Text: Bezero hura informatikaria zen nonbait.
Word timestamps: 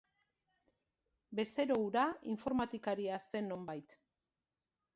Bezero 1.41 1.77
hura 1.83 2.05
informatikaria 2.33 3.21
zen 3.27 3.53
nonbait. 3.53 3.97